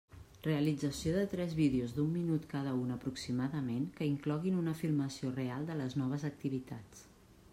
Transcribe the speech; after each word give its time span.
Realització 0.45 1.11
de 1.17 1.25
tres 1.33 1.51
vídeos 1.59 1.91
d'un 1.97 2.09
minut 2.13 2.47
cada 2.53 2.73
un 2.85 2.95
aproximadament 2.95 3.85
que 3.99 4.09
incloguin 4.15 4.57
una 4.63 4.75
filmació 4.81 5.35
real 5.39 5.71
de 5.71 5.79
les 5.83 5.99
noves 6.05 6.29
activitats. 6.31 7.09